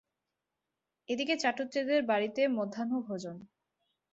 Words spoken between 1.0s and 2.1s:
এ দিকে চাটুজ্যেদের